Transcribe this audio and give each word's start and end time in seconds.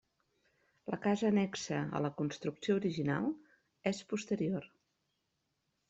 La 0.93 0.97
casa 1.03 1.27
annexa 1.29 1.83
a 1.99 2.03
la 2.07 2.11
construcció 2.23 2.81
original 2.81 3.31
és 3.95 4.05
posterior. 4.15 4.71